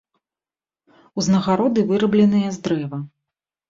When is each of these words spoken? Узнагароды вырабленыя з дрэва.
Узнагароды 1.23 1.87
вырабленыя 1.95 2.47
з 2.61 2.67
дрэва. 2.67 2.97